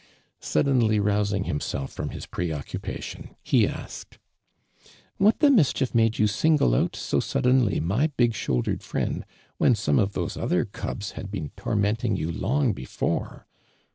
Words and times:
Suddenly 0.39 0.99
rous 0.99 1.31
ing 1.31 1.43
himself 1.43 1.91
from 1.91 2.09
his 2.09 2.25
pre 2.25 2.51
occupation 2.51 3.35
he 3.43 3.65
a 3.65 3.85
ked:•• 3.87 4.17
What 5.17 5.41
the 5.41 5.51
mischief 5.51 5.93
made 5.93 6.17
you 6.17 6.25
single 6.25 6.73
out 6.73 6.95
so 6.95 7.19
suddenly 7.19 7.79
my 7.79 8.07
big 8.17 8.33
shouldered 8.33 8.79
frieiul 8.79 9.21
when 9.59 9.75
^onio 9.75 10.01
of 10.01 10.13
tlio.>e 10.13 10.41
other 10.41 10.65
cubs 10.65 11.11
hid 11.11 11.29
been 11.29 11.51
tor 11.55 11.75
nieniiiig 11.75 12.17
you 12.17 12.31
long 12.31 12.73
before 12.73 13.45